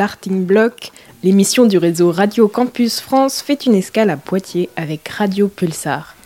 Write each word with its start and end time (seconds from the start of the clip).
Starting 0.00 0.46
Block, 0.46 0.92
l'émission 1.22 1.66
du 1.66 1.76
réseau 1.76 2.10
Radio 2.10 2.48
Campus 2.48 3.00
France 3.00 3.42
fait 3.42 3.66
une 3.66 3.74
escale 3.74 4.08
à 4.08 4.16
Poitiers 4.16 4.70
avec 4.74 5.06
Radio 5.06 5.46
Pulsar. 5.46 6.16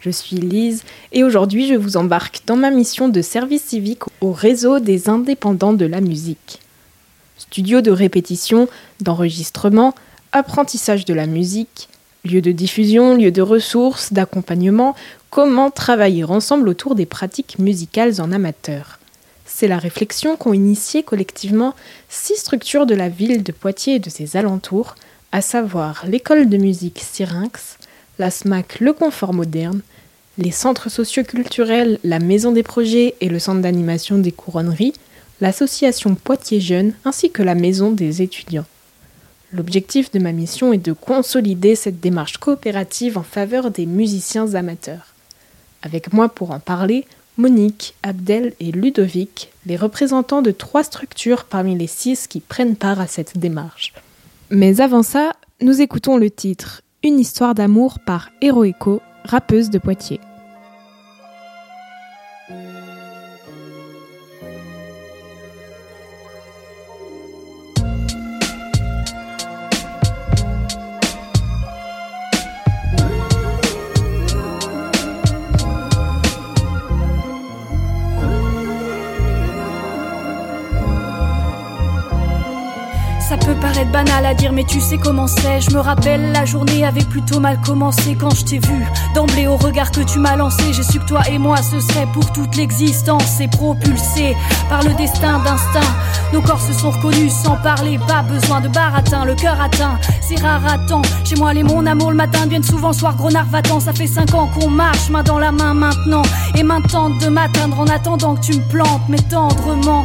Je 0.00 0.10
suis 0.10 0.36
Lise 0.36 0.82
et 1.12 1.24
aujourd'hui 1.24 1.66
je 1.66 1.72
vous 1.72 1.96
embarque 1.96 2.42
dans 2.46 2.56
ma 2.56 2.70
mission 2.70 3.08
de 3.08 3.22
service 3.22 3.62
civique 3.62 4.02
au 4.20 4.32
réseau 4.32 4.80
des 4.80 5.08
indépendants 5.08 5.72
de 5.72 5.86
la 5.86 6.02
musique. 6.02 6.60
Studio 7.38 7.80
de 7.80 7.90
répétition, 7.90 8.68
d'enregistrement, 9.00 9.94
apprentissage 10.32 11.06
de 11.06 11.14
la 11.14 11.26
musique, 11.26 11.88
lieu 12.26 12.42
de 12.42 12.52
diffusion, 12.52 13.16
lieu 13.16 13.30
de 13.30 13.40
ressources, 13.40 14.12
d'accompagnement, 14.12 14.94
comment 15.30 15.70
travailler 15.70 16.24
ensemble 16.24 16.68
autour 16.68 16.94
des 16.94 17.06
pratiques 17.06 17.58
musicales 17.58 18.20
en 18.20 18.30
amateur. 18.30 18.98
C'est 19.54 19.68
la 19.68 19.78
réflexion 19.78 20.36
qu'ont 20.36 20.54
initiée 20.54 21.02
collectivement 21.02 21.74
six 22.08 22.36
structures 22.36 22.86
de 22.86 22.94
la 22.94 23.10
ville 23.10 23.42
de 23.42 23.52
Poitiers 23.52 23.96
et 23.96 23.98
de 24.00 24.08
ses 24.08 24.36
alentours, 24.36 24.94
à 25.30 25.42
savoir 25.42 26.04
l'école 26.08 26.48
de 26.48 26.56
musique 26.56 27.00
Syrinx, 27.00 27.76
la 28.18 28.30
SMAC 28.30 28.80
Le 28.80 28.94
Confort 28.94 29.34
Moderne, 29.34 29.82
les 30.38 30.50
centres 30.50 30.88
socioculturels 30.88 31.98
La 32.02 32.18
Maison 32.18 32.50
des 32.50 32.62
Projets 32.62 33.14
et 33.20 33.28
le 33.28 33.38
centre 33.38 33.60
d'animation 33.60 34.16
des 34.16 34.32
Couronneries, 34.32 34.94
l'association 35.42 36.14
Poitiers 36.14 36.60
Jeunes 36.60 36.94
ainsi 37.04 37.30
que 37.30 37.42
la 37.42 37.54
Maison 37.54 37.92
des 37.92 38.22
étudiants. 38.22 38.66
L'objectif 39.52 40.10
de 40.10 40.18
ma 40.18 40.32
mission 40.32 40.72
est 40.72 40.78
de 40.78 40.94
consolider 40.94 41.76
cette 41.76 42.00
démarche 42.00 42.38
coopérative 42.38 43.18
en 43.18 43.22
faveur 43.22 43.70
des 43.70 43.84
musiciens 43.84 44.54
amateurs. 44.54 45.12
Avec 45.82 46.12
moi 46.14 46.30
pour 46.30 46.52
en 46.52 46.58
parler, 46.58 47.04
Monique, 47.38 47.94
Abdel 48.02 48.52
et 48.60 48.72
Ludovic, 48.72 49.50
les 49.64 49.76
représentants 49.76 50.42
de 50.42 50.50
trois 50.50 50.84
structures 50.84 51.44
parmi 51.44 51.76
les 51.76 51.86
six 51.86 52.26
qui 52.26 52.40
prennent 52.40 52.76
part 52.76 53.00
à 53.00 53.06
cette 53.06 53.38
démarche. 53.38 53.94
Mais 54.50 54.80
avant 54.80 55.02
ça, 55.02 55.32
nous 55.62 55.80
écoutons 55.80 56.18
le 56.18 56.30
titre 56.30 56.82
Une 57.02 57.18
histoire 57.18 57.54
d'amour 57.54 57.98
par 58.04 58.30
Echo, 58.42 59.00
rappeuse 59.24 59.70
de 59.70 59.78
Poitiers. 59.78 60.20
Banal 83.92 84.26
à 84.26 84.34
dire, 84.34 84.52
mais 84.52 84.64
tu 84.64 84.80
sais 84.80 84.98
comment 84.98 85.26
c'est. 85.26 85.60
Je 85.60 85.70
me 85.74 85.80
rappelle, 85.80 86.32
la 86.32 86.44
journée 86.44 86.84
avait 86.84 87.04
plutôt 87.04 87.40
mal 87.40 87.60
commencé 87.60 88.16
quand 88.18 88.34
je 88.34 88.44
t'ai 88.44 88.58
vu. 88.58 88.84
D'emblée, 89.14 89.46
au 89.46 89.56
regard 89.56 89.90
que 89.90 90.00
tu 90.00 90.18
m'as 90.18 90.36
lancé, 90.36 90.72
j'ai 90.72 90.82
su 90.82 90.98
que 90.98 91.06
toi 91.06 91.22
et 91.30 91.38
moi, 91.38 91.56
ce 91.58 91.80
serait 91.80 92.06
pour 92.12 92.30
toute 92.32 92.56
l'existence. 92.56 93.40
Et 93.40 93.48
propulsé 93.48 94.36
par 94.68 94.82
le 94.82 94.94
destin 94.94 95.38
d'instinct. 95.38 95.80
Nos 96.32 96.40
corps 96.40 96.60
se 96.60 96.72
sont 96.72 96.90
reconnus 96.90 97.32
sans 97.32 97.56
parler, 97.56 97.98
pas 98.06 98.22
besoin 98.22 98.60
de 98.60 98.68
baratin, 98.68 99.24
le 99.24 99.34
cœur 99.34 99.60
atteint. 99.60 99.98
C'est 100.20 100.40
rare 100.40 100.62
à 100.66 100.78
temps. 100.78 101.02
Chez 101.24 101.36
moi, 101.36 101.52
les 101.52 101.62
mon 101.62 101.84
amour 101.86 102.10
le 102.10 102.16
matin 102.16 102.46
viennent 102.46 102.62
souvent 102.62 102.92
soir, 102.92 103.16
gros 103.16 103.30
va-t'en. 103.30 103.80
Ça 103.80 103.92
fait 103.92 104.06
cinq 104.06 104.34
ans 104.34 104.48
qu'on 104.48 104.68
marche, 104.68 105.08
main 105.10 105.22
dans 105.22 105.38
la 105.38 105.52
main 105.52 105.74
maintenant. 105.74 106.22
Et 106.54 106.62
main 106.62 106.80
tente 106.80 107.18
de 107.18 107.28
m'atteindre 107.28 107.80
en 107.80 107.86
attendant 107.86 108.34
que 108.34 108.40
tu 108.40 108.54
me 108.54 108.68
plantes, 108.68 109.02
mais 109.08 109.18
tendrement. 109.18 110.04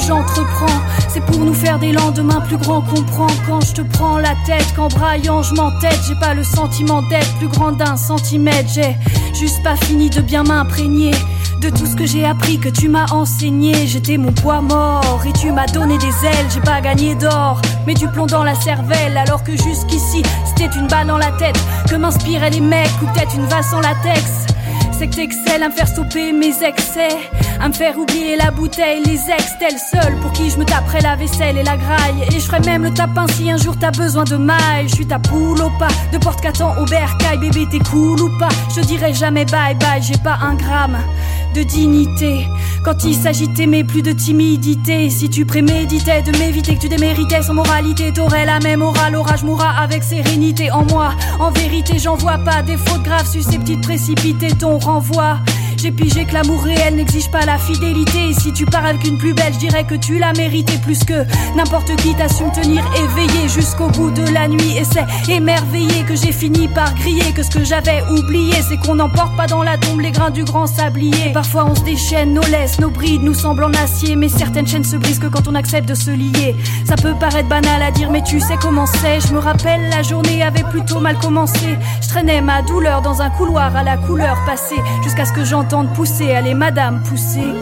J'entreprends, 0.00 0.80
c'est 1.08 1.24
pour 1.24 1.38
nous 1.38 1.54
faire 1.54 1.78
des 1.78 1.92
lendemains 1.92 2.40
plus 2.40 2.58
grands 2.58 2.82
qu'on 2.82 3.02
quand 3.46 3.60
je 3.60 3.72
te 3.74 3.82
prends 3.82 4.18
la 4.18 4.34
tête. 4.46 4.66
Qu'en 4.76 4.88
braillant, 4.88 5.42
je 5.42 5.54
m'entête. 5.54 5.98
J'ai 6.06 6.14
pas 6.16 6.34
le 6.34 6.44
sentiment 6.44 7.02
d'être 7.02 7.32
plus 7.38 7.48
grand 7.48 7.72
d'un 7.72 7.96
centimètre. 7.96 8.70
J'ai 8.74 8.96
juste 9.32 9.62
pas 9.62 9.76
fini 9.76 10.10
de 10.10 10.20
bien 10.20 10.42
m'imprégner 10.42 11.12
de 11.60 11.70
tout 11.70 11.86
ce 11.86 11.96
que 11.96 12.04
j'ai 12.04 12.24
appris, 12.24 12.58
que 12.58 12.68
tu 12.68 12.88
m'as 12.88 13.10
enseigné. 13.12 13.86
J'étais 13.86 14.18
mon 14.18 14.32
poids 14.32 14.60
mort 14.60 15.22
et 15.26 15.32
tu 15.32 15.50
m'as 15.52 15.66
donné 15.66 15.96
des 15.98 16.26
ailes. 16.26 16.46
J'ai 16.52 16.60
pas 16.60 16.80
gagné 16.80 17.14
d'or, 17.14 17.60
mais 17.86 17.94
du 17.94 18.06
plomb 18.08 18.26
dans 18.26 18.44
la 18.44 18.54
cervelle. 18.54 19.16
Alors 19.16 19.42
que 19.44 19.52
jusqu'ici, 19.52 20.22
c'était 20.44 20.76
une 20.76 20.88
balle 20.88 21.06
dans 21.06 21.18
la 21.18 21.30
tête 21.32 21.58
que 21.88 21.96
m'inspiraient 21.96 22.50
les 22.50 22.60
mecs 22.60 22.90
ou 23.02 23.06
peut-être 23.06 23.34
une 23.34 23.46
vase 23.46 23.72
en 23.72 23.80
latex 23.80 24.53
c'est 24.98 25.08
que 25.08 25.16
t'excelles 25.16 25.62
à 25.62 25.68
me 25.68 25.74
faire 25.74 25.88
stopper 25.88 26.32
mes 26.32 26.62
excès, 26.62 27.16
à 27.60 27.68
me 27.68 27.72
faire 27.72 27.98
oublier 27.98 28.36
la 28.36 28.50
bouteille, 28.50 29.02
les 29.04 29.30
ex, 29.30 29.54
tel 29.58 29.76
seul 29.78 30.16
pour 30.20 30.32
qui 30.32 30.50
je 30.50 30.58
me 30.58 30.64
taperais 30.64 31.00
la 31.00 31.16
vaisselle 31.16 31.58
et 31.58 31.62
la 31.62 31.76
graille. 31.76 32.22
Et 32.28 32.40
je 32.40 32.46
ferais 32.46 32.60
même 32.60 32.84
le 32.84 32.92
tapin 32.92 33.26
si 33.28 33.50
un 33.50 33.56
jour 33.56 33.74
t'as 33.78 33.90
besoin 33.90 34.24
de 34.24 34.36
maille. 34.36 34.88
Je 34.88 34.94
suis 34.94 35.06
ta 35.06 35.18
poule 35.18 35.60
au 35.60 35.70
pas, 35.78 35.88
de 36.12 36.18
porte 36.18 36.40
qu'attend 36.40 36.76
au 36.78 36.84
bercail, 36.84 37.38
bébé 37.38 37.66
t'es 37.70 37.80
cool 37.90 38.20
ou 38.20 38.38
pas? 38.38 38.48
Je 38.74 38.82
dirais 38.82 39.12
jamais 39.12 39.44
bye 39.44 39.74
bye, 39.74 40.02
j'ai 40.02 40.18
pas 40.18 40.38
un 40.42 40.54
gramme 40.54 40.98
de 41.54 41.62
dignité. 41.62 42.48
Quand 42.84 43.04
il 43.04 43.14
s'agit 43.14 43.48
d'aimer, 43.48 43.84
plus 43.84 44.02
de 44.02 44.12
timidité. 44.12 45.08
Si 45.08 45.30
tu 45.30 45.46
préméditais 45.46 46.22
de 46.22 46.36
m'éviter 46.36 46.74
que 46.74 46.80
tu 46.80 46.88
déméritais 46.88 47.42
sans 47.42 47.54
moralité, 47.54 48.12
t'aurais 48.12 48.44
la 48.44 48.58
même 48.58 48.82
aura. 48.82 49.08
L'orage 49.08 49.44
mourra 49.44 49.70
avec 49.70 50.02
sérénité 50.02 50.70
en 50.72 50.84
moi. 50.84 51.14
En 51.38 51.50
vérité, 51.50 51.98
j'en 51.98 52.16
vois 52.16 52.38
pas 52.38 52.62
des 52.62 52.76
fautes 52.76 53.04
graves 53.04 53.30
susceptibles 53.30 53.80
de 53.80 53.86
précipiter 53.86 54.48
ton 54.48 54.78
renvoi. 54.78 55.38
J'ai 55.84 55.92
pigé 55.92 56.24
que 56.24 56.32
l'amour 56.32 56.62
réel 56.62 56.96
n'exige 56.96 57.30
pas 57.30 57.44
la 57.44 57.58
fidélité. 57.58 58.30
Et 58.30 58.32
si 58.32 58.54
tu 58.54 58.64
pars 58.64 58.86
avec 58.86 59.06
une 59.06 59.18
plus 59.18 59.34
belle, 59.34 59.52
je 59.52 59.58
dirais 59.58 59.84
que 59.84 59.94
tu 59.94 60.18
l'as 60.18 60.32
mérité 60.32 60.78
plus 60.78 61.04
que 61.04 61.26
n'importe 61.54 61.94
qui 61.96 62.14
t'a 62.14 62.26
su 62.26 62.44
tenir 62.54 62.82
éveillé 62.96 63.50
jusqu'au 63.50 63.88
bout 63.88 64.10
de 64.10 64.26
la 64.32 64.48
nuit. 64.48 64.78
Et 64.78 64.84
c'est 64.84 65.04
émerveillé 65.30 66.04
que 66.08 66.16
j'ai 66.16 66.32
fini 66.32 66.68
par 66.68 66.94
griller. 66.94 67.34
Que 67.34 67.42
ce 67.42 67.50
que 67.50 67.64
j'avais 67.64 68.02
oublié, 68.04 68.54
c'est 68.66 68.78
qu'on 68.78 68.94
n'emporte 68.94 69.36
pas 69.36 69.46
dans 69.46 69.62
la 69.62 69.76
tombe 69.76 70.00
les 70.00 70.10
grains 70.10 70.30
du 70.30 70.44
grand 70.44 70.66
sablier. 70.66 71.34
Parfois 71.34 71.66
on 71.66 71.74
se 71.74 71.82
déchaîne, 71.82 72.32
nos 72.32 72.46
laisses, 72.46 72.80
nos 72.80 72.88
brides 72.88 73.22
nous 73.22 73.34
semblent 73.34 73.64
en 73.64 73.74
acier. 73.74 74.16
Mais 74.16 74.30
certaines 74.30 74.66
chaînes 74.66 74.84
se 74.84 74.96
brisent 74.96 75.18
que 75.18 75.26
quand 75.26 75.48
on 75.48 75.54
accepte 75.54 75.86
de 75.86 75.94
se 75.94 76.10
lier. 76.10 76.56
Ça 76.86 76.96
peut 76.96 77.14
paraître 77.20 77.50
banal 77.50 77.82
à 77.82 77.90
dire, 77.90 78.10
mais 78.10 78.22
tu 78.22 78.40
sais 78.40 78.56
comment 78.58 78.86
c'est. 78.86 79.20
Je 79.20 79.34
me 79.34 79.38
rappelle, 79.38 79.90
la 79.90 80.00
journée 80.00 80.42
avait 80.42 80.64
plutôt 80.64 80.98
mal 80.98 81.18
commencé. 81.18 81.76
Je 82.00 82.08
traînais 82.08 82.40
ma 82.40 82.62
douleur 82.62 83.02
dans 83.02 83.20
un 83.20 83.28
couloir 83.28 83.76
à 83.76 83.82
la 83.82 83.98
couleur 83.98 84.38
passée. 84.46 84.80
Jusqu'à 85.02 85.26
ce 85.26 85.32
que 85.34 85.44
j'entende 85.44 85.73
de 85.82 85.88
pousser, 85.88 86.32
allez 86.32 86.54
madame, 86.54 87.02
poussez. 87.02 87.52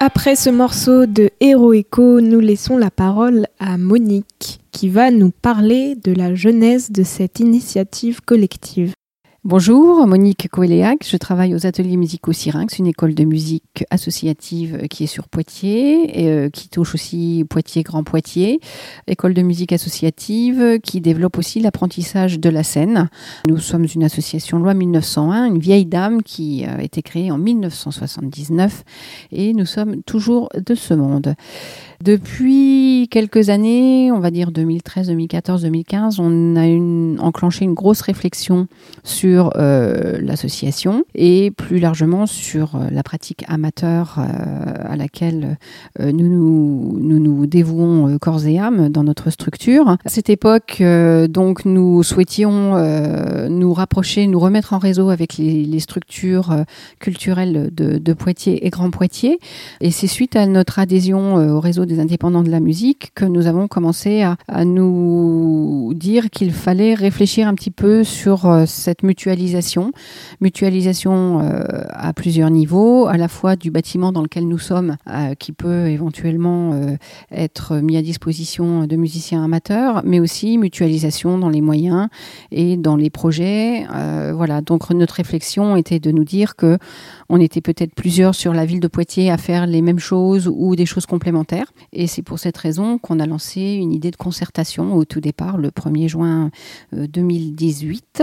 Après 0.00 0.36
ce 0.36 0.48
morceau 0.48 1.06
de 1.06 1.28
Hero 1.40 1.72
Echo, 1.72 2.20
nous 2.20 2.38
laissons 2.38 2.78
la 2.78 2.88
parole 2.88 3.48
à 3.58 3.76
Monique 3.78 4.60
qui 4.70 4.88
va 4.88 5.10
nous 5.10 5.32
parler 5.32 5.96
de 5.96 6.12
la 6.12 6.36
jeunesse 6.36 6.92
de 6.92 7.02
cette 7.02 7.40
initiative 7.40 8.20
collective. 8.20 8.92
Bonjour, 9.48 10.06
Monique 10.06 10.50
Coeléac. 10.50 11.06
Je 11.10 11.16
travaille 11.16 11.54
aux 11.54 11.66
ateliers 11.66 11.96
musicaux 11.96 12.34
Syrinx, 12.34 12.78
une 12.78 12.86
école 12.86 13.14
de 13.14 13.24
musique 13.24 13.86
associative 13.88 14.86
qui 14.88 15.04
est 15.04 15.06
sur 15.06 15.26
Poitiers, 15.26 16.20
et, 16.20 16.28
euh, 16.28 16.50
qui 16.50 16.68
touche 16.68 16.94
aussi 16.94 17.46
Poitiers, 17.48 17.82
Grand 17.82 18.04
Poitiers. 18.04 18.60
École 19.06 19.32
de 19.32 19.40
musique 19.40 19.72
associative 19.72 20.80
qui 20.82 21.00
développe 21.00 21.38
aussi 21.38 21.60
l'apprentissage 21.60 22.38
de 22.38 22.50
la 22.50 22.62
scène. 22.62 23.08
Nous 23.48 23.56
sommes 23.56 23.86
une 23.94 24.04
association 24.04 24.58
loi 24.58 24.74
1901, 24.74 25.46
une 25.46 25.58
vieille 25.60 25.86
dame 25.86 26.22
qui 26.22 26.66
a 26.66 26.82
été 26.82 27.00
créée 27.00 27.30
en 27.30 27.38
1979 27.38 28.84
et 29.32 29.54
nous 29.54 29.64
sommes 29.64 30.02
toujours 30.02 30.50
de 30.54 30.74
ce 30.74 30.92
monde. 30.92 31.34
Depuis 32.00 33.08
quelques 33.10 33.48
années, 33.48 34.12
on 34.12 34.20
va 34.20 34.30
dire 34.30 34.52
2013, 34.52 35.08
2014, 35.08 35.62
2015, 35.62 36.20
on 36.20 36.54
a 36.54 36.64
une, 36.64 37.18
enclenché 37.20 37.64
une 37.64 37.74
grosse 37.74 38.02
réflexion 38.02 38.68
sur 39.02 39.50
euh, 39.56 40.16
l'association 40.22 41.02
et 41.16 41.50
plus 41.50 41.80
largement 41.80 42.26
sur 42.26 42.76
euh, 42.76 42.86
la 42.92 43.02
pratique 43.02 43.44
amateur 43.48 44.18
euh, 44.18 44.74
à 44.88 44.94
laquelle 44.94 45.56
nous, 45.98 46.28
nous, 46.28 46.98
nous, 47.00 47.18
nous 47.18 47.46
dévouons 47.46 48.16
corps 48.20 48.46
et 48.46 48.60
âme 48.60 48.90
dans 48.90 49.02
notre 49.02 49.30
structure. 49.30 49.96
À 50.04 50.08
cette 50.08 50.30
époque, 50.30 50.80
donc, 51.28 51.64
nous 51.64 52.02
souhaitions 52.04 52.76
nous 53.48 53.72
rapprocher, 53.72 54.26
nous 54.26 54.38
remettre 54.38 54.72
en 54.72 54.78
réseau 54.78 55.10
avec 55.10 55.36
les, 55.36 55.64
les 55.64 55.80
structures 55.80 56.54
culturelles 57.00 57.70
de, 57.72 57.98
de, 57.98 58.12
Poitiers 58.12 58.66
et 58.66 58.70
Grand 58.70 58.90
Poitiers. 58.90 59.38
Et 59.80 59.90
c'est 59.90 60.06
suite 60.06 60.36
à 60.36 60.46
notre 60.46 60.78
adhésion 60.78 61.34
au 61.34 61.60
réseau 61.60 61.86
des 61.88 61.97
indépendants 62.00 62.42
de 62.42 62.50
la 62.50 62.60
musique 62.60 63.12
que 63.14 63.24
nous 63.24 63.46
avons 63.46 63.68
commencé 63.68 64.22
à, 64.22 64.64
nous 64.64 65.92
dire 65.94 66.30
qu'il 66.30 66.52
fallait 66.52 66.94
réfléchir 66.94 67.48
un 67.48 67.54
petit 67.54 67.70
peu 67.70 68.04
sur 68.04 68.46
euh, 68.46 68.64
cette 68.66 69.02
mutualisation, 69.02 69.92
mutualisation 70.40 71.40
euh, 71.40 71.64
à 71.90 72.12
plusieurs 72.12 72.50
niveaux, 72.50 73.06
à 73.06 73.16
la 73.16 73.28
fois 73.28 73.56
du 73.56 73.70
bâtiment 73.70 74.12
dans 74.12 74.22
lequel 74.22 74.46
nous 74.46 74.58
sommes, 74.58 74.96
euh, 75.08 75.34
qui 75.34 75.52
peut 75.52 75.88
éventuellement 75.88 76.74
être 77.30 77.76
mis 77.76 77.96
à 77.96 78.02
disposition 78.02 78.86
de 78.86 78.96
musiciens 78.96 79.44
amateurs, 79.44 80.02
mais 80.04 80.20
aussi 80.20 80.58
mutualisation 80.58 81.38
dans 81.38 81.48
les 81.48 81.60
moyens 81.60 82.08
et 82.50 82.76
dans 82.76 82.96
les 82.96 83.10
projets. 83.10 83.86
Voilà, 84.34 84.60
donc 84.60 84.90
notre 84.90 85.14
réflexion 85.14 85.76
était 85.76 85.98
de 85.98 86.10
nous 86.10 86.24
dire 86.24 86.56
que 86.56 86.78
on 87.28 87.40
était 87.40 87.60
peut-être 87.60 87.94
plusieurs 87.94 88.34
sur 88.34 88.52
la 88.52 88.64
ville 88.64 88.80
de 88.80 88.88
Poitiers 88.88 89.30
à 89.30 89.36
faire 89.36 89.66
les 89.66 89.82
mêmes 89.82 89.98
choses 89.98 90.50
ou 90.52 90.76
des 90.76 90.86
choses 90.86 91.06
complémentaires. 91.06 91.72
Et 91.92 92.06
c'est 92.06 92.22
pour 92.22 92.38
cette 92.38 92.56
raison 92.56 92.98
qu'on 92.98 93.20
a 93.20 93.26
lancé 93.26 93.60
une 93.74 93.92
idée 93.92 94.10
de 94.10 94.16
concertation 94.16 94.94
au 94.94 95.04
tout 95.04 95.20
départ, 95.20 95.56
le 95.58 95.70
1er 95.70 96.08
juin 96.08 96.50
euh, 96.94 97.06
2018. 97.06 98.22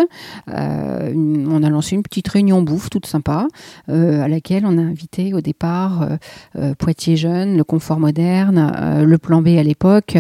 Euh, 0.50 1.12
une- 1.12 1.48
on 1.52 1.64
a 1.64 1.70
lancé 1.70 1.96
une 1.96 2.04
petite 2.04 2.28
réunion 2.28 2.62
bouffe 2.62 2.90
toute 2.90 3.06
sympa, 3.06 3.48
euh, 3.90 4.22
à 4.22 4.28
laquelle 4.28 4.66
on 4.66 4.78
a 4.78 4.82
invité 4.82 5.34
au 5.34 5.42
départ 5.42 6.04
euh, 6.04 6.18
euh, 6.58 6.74
Poitiers 6.76 7.18
Jeunes, 7.18 7.58
le 7.58 7.64
Confort 7.64 8.00
Moderne, 8.00 8.72
euh, 8.76 9.04
le 9.06 9.18
Plan 9.18 9.42
B 9.42 9.48
à 9.58 9.64
l'époque, 9.64 10.18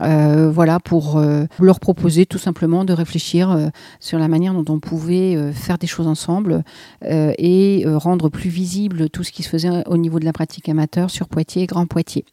euh, 0.00 0.50
voilà, 0.50 0.80
pour 0.80 1.16
euh, 1.16 1.44
leur 1.60 1.80
proposer 1.80 2.26
tout 2.26 2.38
simplement 2.38 2.84
de 2.84 2.92
réfléchir 2.92 3.50
euh, 3.50 3.68
sur 3.98 4.18
la 4.18 4.28
manière 4.28 4.54
dont 4.54 4.72
on 4.72 4.78
pouvait 4.80 5.36
euh, 5.36 5.52
faire 5.52 5.78
des 5.78 5.86
choses 5.86 6.06
ensemble 6.06 6.62
euh, 7.04 7.32
et 7.38 7.84
euh, 7.86 7.98
rendre 7.98 8.28
plus 8.28 8.50
visible 8.50 9.10
tout 9.10 9.24
ce 9.24 9.32
qui 9.32 9.42
se 9.42 9.48
faisait 9.48 9.86
au 9.86 9.96
niveau 9.96 10.18
de 10.18 10.24
la 10.24 10.32
pratique 10.32 10.68
amateur 10.68 11.10
sur 11.10 11.28
Poitiers 11.28 11.62
et 11.62 11.66
Grand 11.66 11.86
Poitiers. 11.86 12.24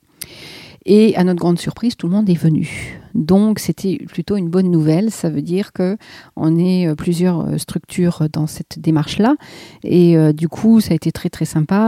Et 0.86 1.16
à 1.16 1.24
notre 1.24 1.40
grande 1.40 1.60
surprise, 1.60 1.96
tout 1.96 2.08
le 2.08 2.14
monde 2.14 2.30
est 2.30 2.34
venu. 2.34 3.00
Donc 3.18 3.58
c'était 3.58 3.98
plutôt 4.08 4.38
une 4.38 4.48
bonne 4.48 4.70
nouvelle. 4.70 5.10
Ça 5.12 5.30
veut 5.30 5.42
dire 5.42 5.74
que 5.74 5.98
on 6.36 6.58
est 6.58 6.88
euh, 6.88 6.96
plusieurs 6.96 7.42
euh, 7.42 7.58
structures 7.58 8.28
dans 8.32 8.46
cette 8.46 8.80
démarche-là. 8.80 9.36
Et 9.84 10.16
euh, 10.16 10.34
du 10.34 10.48
coup, 10.48 10.80
ça 10.82 10.92
a 10.92 10.96
été 10.96 11.12
très 11.12 11.30
très 11.30 11.46
sympa. 11.46 11.88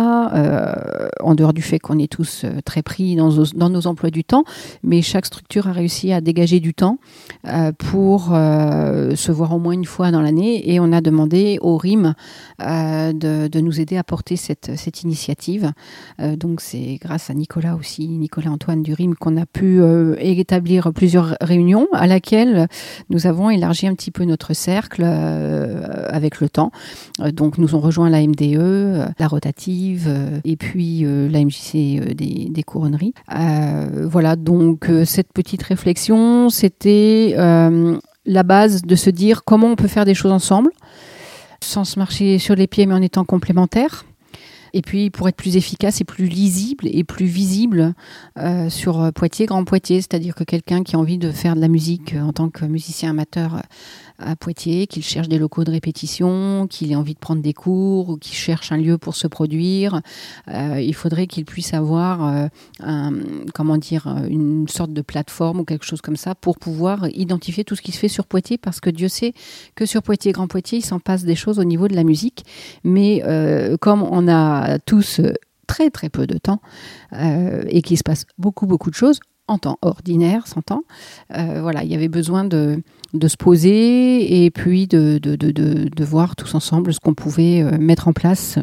en 1.21 1.35
dehors 1.35 1.53
du 1.53 1.61
fait 1.61 1.77
qu'on 1.77 1.99
est 1.99 2.11
tous 2.11 2.45
très 2.65 2.81
pris 2.81 3.15
dans, 3.15 3.29
nos- 3.69 3.87
emplois 3.87 4.09
du 4.09 4.23
temps, 4.23 4.43
mais 4.81 5.01
chaque 5.01 5.27
structure 5.27 5.67
a 5.67 5.71
réussi 5.71 6.11
à 6.11 6.21
dégager 6.21 6.59
du 6.59 6.73
temps 6.73 6.97
pour 7.77 8.29
se 8.29 9.31
voir 9.31 9.53
au 9.53 9.59
moins 9.59 9.73
une 9.73 9.85
fois 9.85 10.11
dans 10.11 10.21
l'année. 10.21 10.71
Et 10.71 10.79
on 10.79 10.91
a 10.91 11.01
demandé 11.01 11.59
au 11.61 11.77
RIM 11.77 12.15
de, 12.59 13.59
nous 13.59 13.79
aider 13.79 13.97
à 13.97 14.03
porter 14.03 14.35
cette, 14.35 15.03
initiative. 15.03 15.71
Donc 16.19 16.61
c'est 16.61 16.97
grâce 17.01 17.29
à 17.29 17.33
Nicolas 17.33 17.75
aussi, 17.75 18.07
Nicolas 18.07 18.51
Antoine 18.51 18.81
du 18.81 18.93
RIM, 18.93 19.13
qu'on 19.15 19.37
a 19.37 19.45
pu 19.45 19.81
établir 20.19 20.91
plusieurs 20.93 21.18
réunions 21.41 21.87
à 21.93 22.07
laquelle 22.07 22.67
nous 23.09 23.27
avons 23.27 23.49
élargi 23.49 23.87
un 23.87 23.93
petit 23.93 24.11
peu 24.11 24.23
notre 24.25 24.53
cercle 24.53 25.03
euh, 25.05 26.07
avec 26.09 26.39
le 26.39 26.49
temps. 26.49 26.71
Euh, 27.21 27.31
donc 27.31 27.57
nous 27.57 27.75
ont 27.75 27.79
rejoint 27.79 28.09
la 28.09 28.21
MDE, 28.21 28.57
euh, 28.57 29.05
la 29.17 29.27
rotative 29.27 30.09
et 30.43 30.55
puis 30.55 31.05
la 31.05 31.43
MJC 31.43 32.15
des, 32.15 32.63
couronneries. 32.63 33.13
Voilà, 34.03 34.35
donc 34.35 34.89
cette 35.05 35.33
petite 35.33 35.63
réflexion, 35.63 36.49
c'était 36.49 37.35
la 37.37 38.43
base 38.43 38.83
de 38.83 38.95
se 38.95 39.09
dire 39.09 39.43
comment 39.43 39.67
on 39.67 39.75
peut 39.75 39.87
faire 39.87 40.05
des 40.05 40.13
choses 40.13 40.31
ensemble 40.31 40.71
sans 41.61 41.83
se 41.83 41.99
marcher 41.99 42.39
sur 42.39 42.55
les 42.55 42.67
pieds 42.67 42.85
mais 42.85 42.95
en 42.95 43.01
étant 43.01 43.25
complémentaires. 43.25 44.05
Et 44.73 44.81
puis 44.81 45.09
pour 45.09 45.27
être 45.27 45.35
plus 45.35 45.57
efficace 45.57 46.01
et 46.01 46.03
plus 46.03 46.27
lisible 46.27 46.87
et 46.87 47.03
plus 47.03 47.25
visible 47.25 47.93
euh, 48.37 48.69
sur 48.69 49.01
euh, 49.01 49.11
Poitiers, 49.11 49.45
Grand 49.45 49.63
Poitiers, 49.63 50.01
c'est-à-dire 50.01 50.35
que 50.35 50.43
quelqu'un 50.43 50.83
qui 50.83 50.95
a 50.95 50.99
envie 50.99 51.17
de 51.17 51.31
faire 51.31 51.55
de 51.55 51.61
la 51.61 51.67
musique 51.67 52.13
euh, 52.13 52.21
en 52.21 52.33
tant 52.33 52.49
que 52.49 52.65
musicien 52.65 53.11
amateur 53.11 53.61
à 54.19 54.35
Poitiers, 54.35 54.87
qu'il 54.87 55.03
cherche 55.03 55.27
des 55.27 55.37
locaux 55.37 55.63
de 55.63 55.71
répétition, 55.71 56.67
qu'il 56.67 56.91
ait 56.91 56.95
envie 56.95 57.13
de 57.13 57.19
prendre 57.19 57.41
des 57.41 57.53
cours 57.53 58.09
ou 58.09 58.17
qu'il 58.17 58.35
cherche 58.35 58.71
un 58.71 58.77
lieu 58.77 58.97
pour 58.97 59.15
se 59.15 59.27
produire, 59.27 60.01
euh, 60.47 60.79
il 60.81 60.93
faudrait 60.93 61.27
qu'il 61.27 61.45
puisse 61.45 61.73
avoir 61.73 62.49
euh, 62.83 63.11
comment 63.53 63.77
dire, 63.77 64.07
une 64.29 64.67
sorte 64.67 64.93
de 64.93 65.01
plateforme 65.01 65.61
ou 65.61 65.63
quelque 65.63 65.85
chose 65.85 66.01
comme 66.01 66.17
ça 66.17 66.35
pour 66.35 66.57
pouvoir 66.57 67.07
identifier 67.09 67.63
tout 67.63 67.75
ce 67.75 67.81
qui 67.81 67.91
se 67.91 67.97
fait 67.97 68.07
sur 68.07 68.25
Poitiers 68.25 68.57
parce 68.57 68.79
que 68.79 68.89
Dieu 68.89 69.07
sait 69.07 69.33
que 69.75 69.85
sur 69.85 70.03
Poitiers, 70.03 70.31
Grand 70.31 70.47
Poitiers, 70.47 70.79
il 70.79 70.85
s'en 70.85 70.99
passe 70.99 71.23
des 71.23 71.35
choses 71.35 71.59
au 71.59 71.63
niveau 71.63 71.87
de 71.87 71.95
la 71.95 72.03
musique. 72.03 72.45
Mais 72.83 73.21
euh, 73.25 73.77
comme 73.77 74.03
on 74.03 74.27
a 74.27 74.79
tous 74.79 75.21
très 75.67 75.89
très 75.89 76.09
peu 76.09 76.25
de 76.25 76.37
temps 76.37 76.61
et 77.11 77.81
qu'il 77.81 77.97
se 77.97 78.03
passe 78.03 78.25
beaucoup 78.37 78.65
beaucoup 78.65 78.89
de 78.89 78.95
choses 78.95 79.19
en 79.49 79.57
temps 79.57 79.79
ordinaire, 79.81 80.45
euh, 81.35 81.59
voilà, 81.61 81.83
il 81.83 81.91
y 81.91 81.95
avait 81.95 82.07
besoin 82.07 82.45
de, 82.45 82.81
de 83.13 83.27
se 83.27 83.37
poser 83.37 84.45
et 84.45 84.51
puis 84.51 84.87
de, 84.87 85.17
de, 85.17 85.35
de, 85.35 85.51
de, 85.51 86.03
voir 86.03 86.35
tous 86.35 86.53
ensemble 86.55 86.93
ce 86.93 86.99
qu'on 86.99 87.13
pouvait 87.13 87.61
euh, 87.61 87.77
mettre 87.79 88.07
en 88.07 88.13
place 88.13 88.59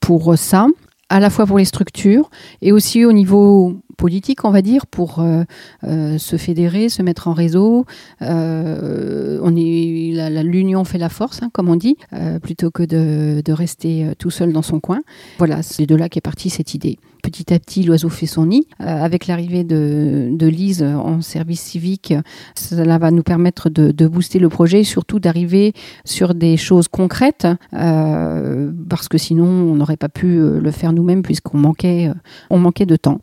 pour 0.00 0.36
ça, 0.36 0.66
à 1.08 1.20
la 1.20 1.30
fois 1.30 1.46
pour 1.46 1.58
les 1.58 1.64
structures 1.64 2.30
et 2.60 2.72
aussi 2.72 3.04
au 3.04 3.12
niveau 3.12 3.80
politique, 3.96 4.44
on 4.44 4.50
va 4.50 4.62
dire, 4.62 4.86
pour 4.86 5.20
euh, 5.20 5.44
euh, 5.84 6.18
se 6.18 6.36
fédérer, 6.36 6.88
se 6.88 7.02
mettre 7.02 7.28
en 7.28 7.34
réseau. 7.34 7.84
On 8.20 9.56
est 9.56 10.42
l'union 10.42 10.84
fait 10.84 10.98
la 10.98 11.08
force, 11.08 11.42
hein, 11.42 11.50
comme 11.52 11.68
on 11.68 11.76
dit, 11.76 11.96
plutôt 12.42 12.70
que 12.70 12.82
de, 12.82 13.42
de 13.44 13.52
rester 13.52 14.12
tout 14.18 14.30
seul 14.30 14.52
dans 14.52 14.62
son 14.62 14.80
coin. 14.80 15.00
Voilà, 15.38 15.62
c'est 15.62 15.86
de 15.86 15.94
là 15.94 16.08
qu'est 16.08 16.20
partie 16.20 16.50
cette 16.50 16.74
idée. 16.74 16.98
Petit 17.32 17.54
à 17.54 17.58
petit, 17.58 17.82
l'oiseau 17.82 18.10
fait 18.10 18.26
son 18.26 18.44
nid. 18.44 18.66
Euh, 18.82 18.84
avec 18.84 19.26
l'arrivée 19.26 19.64
de, 19.64 20.46
Lise 20.46 20.82
en 20.82 21.22
service 21.22 21.62
civique, 21.62 22.12
cela 22.54 22.98
va 22.98 23.10
nous 23.10 23.22
permettre 23.22 23.70
de, 23.70 24.06
booster 24.06 24.38
le 24.38 24.50
projet 24.50 24.80
et 24.80 24.84
surtout 24.84 25.18
d'arriver 25.18 25.72
sur 26.04 26.34
des 26.34 26.58
choses 26.58 26.88
concrètes, 26.88 27.46
euh, 27.72 28.70
parce 28.90 29.08
que 29.08 29.16
sinon 29.16 29.46
on 29.46 29.76
n'aurait 29.76 29.96
pas 29.96 30.10
pu 30.10 30.26
euh, 30.26 30.60
le 30.60 30.70
faire 30.72 30.92
nous-mêmes 30.92 31.22
puisqu'on 31.22 31.56
manquait, 31.56 32.10
on 32.50 32.58
manquait 32.58 32.84
de 32.84 32.96
temps. 32.96 33.18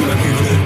to 0.00 0.06
the. 0.06 0.59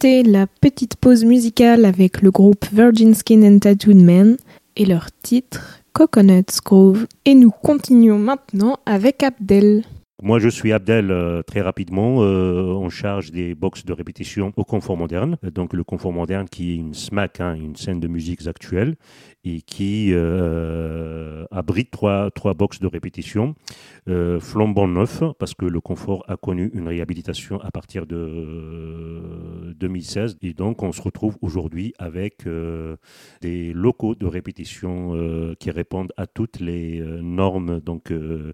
La 0.00 0.46
petite 0.46 0.94
pause 0.94 1.24
musicale 1.24 1.84
avec 1.84 2.22
le 2.22 2.30
groupe 2.30 2.66
Virgin 2.72 3.14
Skin 3.14 3.42
and 3.42 3.58
Tattooed 3.58 3.96
Men 3.96 4.36
et 4.76 4.84
leur 4.84 5.08
titre 5.22 5.80
Coconuts 5.92 6.60
Grove. 6.64 7.08
Et 7.24 7.34
nous 7.34 7.50
continuons 7.50 8.20
maintenant 8.20 8.78
avec 8.86 9.24
Abdel. 9.24 9.82
Moi, 10.20 10.40
je 10.40 10.48
suis 10.48 10.72
Abdel, 10.72 11.12
euh, 11.12 11.42
très 11.42 11.60
rapidement, 11.60 12.24
euh, 12.24 12.72
en 12.72 12.88
charge 12.88 13.30
des 13.30 13.54
box 13.54 13.84
de 13.84 13.92
répétition 13.92 14.52
au 14.56 14.64
Confort 14.64 14.96
Moderne. 14.96 15.36
Donc, 15.44 15.72
le 15.72 15.84
Confort 15.84 16.12
Moderne 16.12 16.48
qui 16.48 16.72
est 16.72 16.74
une 16.74 16.92
SMAC, 16.92 17.40
hein, 17.40 17.54
une 17.54 17.76
scène 17.76 18.00
de 18.00 18.08
musique 18.08 18.44
actuelle, 18.48 18.96
et 19.44 19.62
qui 19.62 20.10
euh, 20.12 21.46
abrite 21.50 21.90
trois, 21.90 22.30
trois 22.32 22.54
box 22.54 22.80
de 22.80 22.86
répétition 22.86 23.54
euh, 24.08 24.40
flambant 24.40 24.88
neufs, 24.88 25.22
parce 25.38 25.54
que 25.54 25.66
le 25.66 25.80
confort 25.80 26.24
a 26.28 26.36
connu 26.36 26.70
une 26.74 26.88
réhabilitation 26.88 27.60
à 27.60 27.70
partir 27.70 28.06
de 28.06 29.74
2016. 29.78 30.38
Et 30.42 30.52
donc, 30.52 30.82
on 30.82 30.92
se 30.92 31.00
retrouve 31.00 31.36
aujourd'hui 31.40 31.94
avec 31.98 32.46
euh, 32.46 32.96
des 33.40 33.72
locaux 33.72 34.14
de 34.14 34.26
répétition 34.26 35.14
euh, 35.14 35.54
qui 35.60 35.70
répondent 35.70 36.12
à 36.16 36.26
toutes 36.26 36.60
les 36.60 37.00
euh, 37.00 37.20
normes, 37.22 37.80
donc 37.80 38.10
euh, 38.10 38.52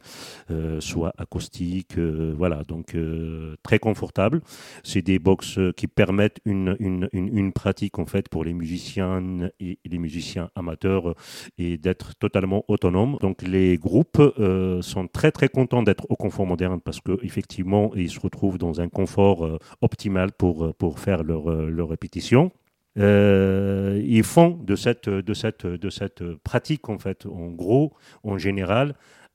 euh, 0.50 0.80
soit 0.80 1.14
acoustiques, 1.18 1.53
euh, 1.96 2.34
voilà, 2.36 2.62
donc 2.66 2.94
euh, 2.94 3.56
très 3.62 3.78
confortable. 3.78 4.40
C'est 4.82 5.02
des 5.02 5.18
box 5.18 5.58
euh, 5.58 5.72
qui 5.72 5.86
permettent 5.86 6.40
une, 6.44 6.76
une, 6.78 7.08
une, 7.12 7.52
pratique 7.52 7.98
en 7.98 8.06
fait 8.06 8.28
pour 8.28 8.44
les 8.44 8.54
musiciens 8.54 9.50
et 9.60 9.78
les 9.84 9.98
musiciens 9.98 10.50
amateurs 10.54 11.14
et 11.58 11.76
d'être 11.76 12.14
totalement 12.16 12.64
autonomes. 12.68 13.16
Donc 13.20 13.42
les 13.42 13.76
groupes 13.78 14.20
sont 14.80 15.06
très 15.06 15.30
très 15.30 15.48
contents 15.48 15.82
d'être 15.82 16.06
au 16.08 16.16
confort 16.16 16.46
moderne 16.46 16.80
parce 16.80 17.00
que 17.00 17.18
effectivement 17.22 17.92
ils 17.94 18.10
se 18.10 18.20
retrouvent 18.20 18.58
dans 18.58 18.80
un 18.80 18.88
confort 18.88 19.58
optimal 19.80 20.32
pour, 20.32 20.74
pour 20.74 20.98
faire 20.98 21.22
leur, 21.22 21.44
répétition. 21.88 22.50
Ils 22.96 24.24
font 24.24 24.58
de 24.62 24.76
cette, 24.76 25.08
de, 25.08 25.34
cette, 25.34 25.66
de 25.66 25.90
cette 25.90 26.24
pratique, 26.44 26.88
en 26.88 26.98
fait, 26.98 27.26
en 27.26 27.50
gros, 27.50 27.92
en 28.22 28.38
général, 28.38 28.94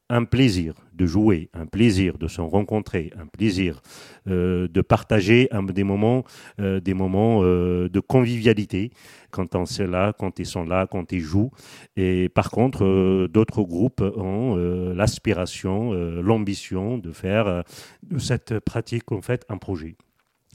un 0.09 0.25
plaisir 0.25 0.73
de 0.93 1.05
jouer, 1.05 1.49
un 1.53 1.65
plaisir 1.65 2.17
de 2.17 2.27
se 2.27 2.41
rencontrer, 2.41 3.11
un 3.17 3.27
plaisir 3.27 3.81
euh, 4.27 4.67
de 4.67 4.81
partager 4.81 5.49
des 5.73 5.83
moments, 5.83 6.23
euh, 6.59 6.79
des 6.79 6.93
moments 6.93 7.41
euh, 7.43 7.89
de 7.89 7.99
convivialité 7.99 8.91
quand 9.31 9.55
on 9.55 9.65
est 9.65 9.87
là, 9.87 10.13
quand 10.17 10.39
ils 10.39 10.45
sont 10.45 10.65
là, 10.65 10.87
quand 10.87 11.11
ils 11.11 11.21
jouent. 11.21 11.51
Et 11.95 12.29
par 12.29 12.49
contre, 12.49 13.27
d'autres 13.27 13.61
groupes 13.61 14.01
ont 14.01 14.55
l'aspiration, 14.95 15.93
l'ambition 15.93 16.97
de 16.97 17.11
faire 17.11 17.63
de 18.03 18.17
cette 18.17 18.59
pratique 18.59 19.11
en 19.11 19.21
fait 19.21 19.45
un 19.49 19.57
projet. 19.57 19.95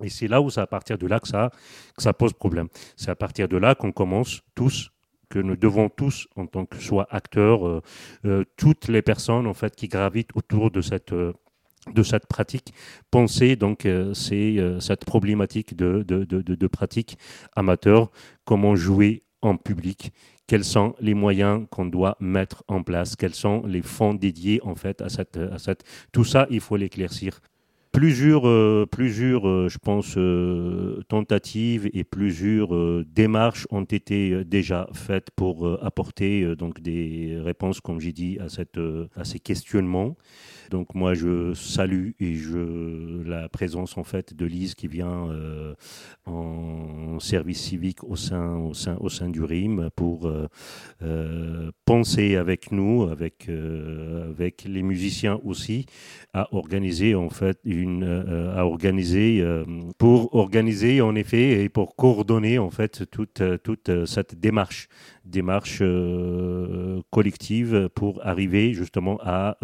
Et 0.02 0.08
c'est 0.08 0.26
là 0.26 0.40
où 0.40 0.50
c'est 0.50 0.60
à 0.60 0.66
partir 0.66 0.98
de 0.98 1.06
là 1.06 1.20
que 1.20 1.28
ça 1.28 2.12
pose 2.12 2.32
problème. 2.32 2.66
C'est 2.96 3.10
à 3.10 3.14
partir 3.14 3.46
de 3.46 3.56
là 3.56 3.76
qu'on 3.76 3.92
commence 3.92 4.40
tous 4.56 4.90
que 5.34 5.40
nous 5.40 5.56
devons 5.56 5.88
tous, 5.88 6.28
en 6.36 6.46
tant 6.46 6.64
que 6.64 6.78
soit 6.78 7.08
acteurs, 7.10 7.66
euh, 7.66 7.82
euh, 8.24 8.44
toutes 8.56 8.86
les 8.86 9.02
personnes 9.02 9.48
en 9.48 9.54
fait 9.54 9.74
qui 9.74 9.88
gravitent 9.88 10.30
autour 10.36 10.70
de 10.70 10.80
cette 10.80 11.12
euh, 11.12 11.32
de 11.92 12.02
cette 12.02 12.26
pratique, 12.26 12.72
penser 13.10 13.56
donc 13.56 13.86
c'est 14.14 14.56
cette 14.80 15.04
problématique 15.04 15.76
de, 15.76 16.02
de, 16.02 16.24
de, 16.24 16.40
de, 16.40 16.54
de 16.54 16.66
pratique 16.66 17.18
amateur, 17.54 18.10
comment 18.46 18.74
jouer 18.74 19.22
en 19.42 19.58
public, 19.58 20.10
quels 20.46 20.64
sont 20.64 20.94
les 20.98 21.12
moyens 21.12 21.66
qu'on 21.70 21.84
doit 21.84 22.16
mettre 22.20 22.64
en 22.68 22.82
place, 22.82 23.16
quels 23.16 23.34
sont 23.34 23.66
les 23.66 23.82
fonds 23.82 24.14
dédiés 24.14 24.60
en 24.62 24.74
fait 24.74 25.02
à 25.02 25.10
cette, 25.10 25.36
à 25.36 25.58
cette... 25.58 25.84
tout 26.10 26.24
ça 26.24 26.46
il 26.48 26.60
faut 26.60 26.78
l'éclaircir 26.78 27.40
plusieurs, 27.94 28.48
euh, 28.48 28.86
plusieurs 28.90 29.48
euh, 29.48 29.68
je 29.68 29.78
pense, 29.78 30.14
euh, 30.16 31.00
tentatives 31.08 31.88
et 31.94 32.02
plusieurs 32.02 32.70
démarches 33.04 33.66
ont 33.70 33.84
été 33.84 34.44
déjà 34.44 34.88
faites 34.92 35.30
pour 35.30 35.66
apporter 35.82 36.56
donc 36.56 36.80
des 36.80 37.38
réponses, 37.40 37.80
comme 37.80 38.00
j'ai 38.00 38.12
dit, 38.12 38.38
à, 38.40 38.48
cette, 38.48 38.80
à 39.16 39.24
ces 39.24 39.38
questionnements. 39.38 40.16
Donc 40.70 40.94
moi, 40.94 41.14
je 41.14 41.54
salue 41.54 42.10
et 42.20 42.34
je 42.34 43.22
la 43.22 43.48
présence 43.48 43.96
en 43.96 44.04
fait 44.04 44.34
de 44.34 44.46
Lise 44.46 44.74
qui 44.74 44.88
vient 44.88 45.28
euh, 45.28 45.74
en 46.26 47.18
service 47.20 47.60
civique 47.60 48.02
au 48.04 48.16
sein, 48.16 48.56
au 48.56 48.74
sein, 48.74 48.96
au 49.00 49.08
sein 49.08 49.28
du 49.28 49.42
RIM 49.42 49.90
pour 49.94 50.26
euh, 50.26 50.48
euh, 51.02 51.70
penser 51.84 52.36
avec 52.36 52.72
nous, 52.72 53.04
avec, 53.04 53.48
avec 53.48 54.64
les 54.64 54.82
musiciens 54.82 55.40
aussi, 55.44 55.86
à 56.32 56.52
organiser 56.54 57.14
en 57.14 57.30
fait 57.30 57.58
une, 57.64 58.04
à 58.56 58.66
organiser 58.66 59.44
pour 59.98 60.34
organiser 60.34 61.00
en 61.00 61.14
effet 61.14 61.62
et 61.62 61.68
pour 61.68 61.96
coordonner 61.96 62.58
en 62.58 62.70
fait 62.70 63.08
toute, 63.10 63.42
toute 63.62 64.06
cette 64.06 64.38
démarche, 64.40 64.88
démarche 65.24 65.82
collective 67.10 67.88
pour 67.94 68.24
arriver 68.26 68.72
justement 68.72 69.18
à 69.22 69.58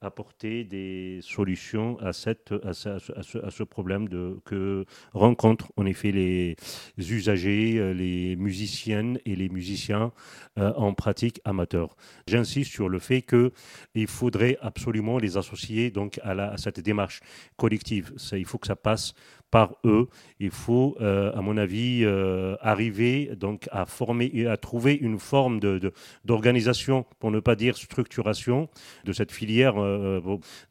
apporter 0.00 0.64
des 0.64 1.20
solutions 1.22 1.98
à, 2.00 2.12
cette, 2.12 2.52
à, 2.64 2.72
ce, 2.72 3.62
problème 3.62 4.08
que 4.44 4.84
rencontrent 5.12 5.72
en 5.76 5.86
effet 5.86 6.12
les 6.12 6.56
usagers, 6.98 7.78
euh, 7.78 7.92
les 7.92 8.36
musiciennes 8.36 9.18
et 9.24 9.34
les 9.36 9.48
musiciens 9.48 10.12
euh, 10.58 10.72
en 10.74 10.92
pratique 10.92 11.40
amateur. 11.44 11.96
J'insiste 12.26 12.70
sur 12.70 12.88
le 12.88 12.98
fait 12.98 13.22
que 13.22 13.52
il 13.94 14.06
faudrait 14.06 14.58
absolument 14.60 15.18
les 15.18 15.36
associer 15.36 15.90
donc 15.90 16.20
à, 16.22 16.34
la, 16.34 16.52
à 16.52 16.56
cette 16.58 16.80
démarche 16.80 17.20
collective. 17.56 18.12
Il 18.32 18.44
faut 18.44 18.58
que 18.58 18.66
ça 18.66 18.76
passe 18.76 19.14
par 19.56 19.70
eux. 19.84 20.06
Il 20.38 20.50
faut, 20.50 20.88
euh, 21.00 21.32
à 21.38 21.40
mon 21.40 21.56
avis, 21.56 22.04
euh, 22.04 22.56
arriver 22.60 23.30
donc 23.44 23.58
à 23.72 23.86
former 23.86 24.28
et 24.34 24.46
à 24.46 24.58
trouver 24.58 24.94
une 25.08 25.18
forme 25.18 25.60
de, 25.60 25.78
de- 25.78 25.92
d'organisation, 26.26 27.06
pour 27.20 27.30
ne 27.30 27.40
pas 27.40 27.56
dire 27.56 27.74
structuration, 27.88 28.68
de 29.08 29.12
cette 29.18 29.32
filière. 29.32 29.74
euh, 29.78 30.20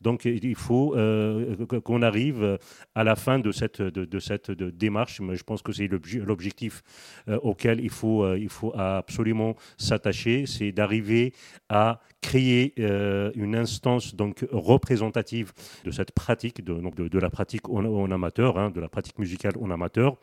donc, 0.02 0.26
il 0.26 0.56
faut 0.66 0.96
qu'on 1.86 2.02
arrive 2.04 2.60
à 2.94 3.04
la 3.04 3.16
fin 3.16 3.40
de 3.40 3.52
cette, 3.52 3.82
de, 3.82 4.20
cette 4.20 4.52
démarche. 4.52 5.20
Mais 5.20 5.36
je 5.36 5.44
pense 5.44 5.62
que 5.64 5.72
c'est 5.72 5.88
l'obje- 5.88 6.24
l'objectif 6.24 6.84
auquel 7.50 7.78
il 7.80 7.90
faut, 8.00 8.36
il 8.36 8.50
faut 8.50 8.72
absolument 8.76 9.56
s'attacher, 9.78 10.46
c'est 10.46 10.72
d'arriver 10.72 11.34
à 11.70 12.00
créer 12.28 12.74
euh, 12.80 13.32
une 13.36 13.56
instance 13.56 14.16
donc 14.16 14.36
représentative 14.52 15.50
de 15.84 15.92
cette 15.92 16.12
pratique, 16.12 16.64
de, 16.68 16.74
donc 16.86 16.96
de, 16.96 17.20
la 17.20 17.30
pratique 17.30 17.70
en, 17.70 18.12
amateur, 18.12 18.58
hein, 18.58 18.72
de 18.72 18.82
la 18.82 18.90
pratique 18.90 19.20
musicale 19.20 19.54
en 19.62 19.70
amateur, 19.70 20.18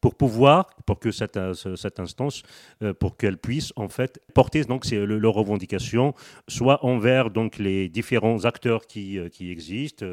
pour 0.00 0.14
pouvoir, 0.14 0.58
pour 0.86 0.98
que 0.98 1.10
cette, 1.10 1.36
euh, 1.36 1.54
ce- 1.54 1.76
cette 1.76 1.98
instance, 2.00 2.42
euh, 2.82 2.94
pour 2.94 3.16
qu'elle 3.18 3.36
puisse 3.36 3.72
en 3.76 3.88
fait 3.88 4.12
porter 4.32 4.62
donc 4.64 4.82
leurs 4.90 5.34
revendications, 5.34 6.14
soit 6.46 6.78
envers 6.84 7.30
donc 7.30 7.58
les 7.58 7.88
différents 7.88 8.44
acteurs 8.44 8.86
qui, 8.86 9.18
qui 9.34 9.50
existent, 9.50 10.06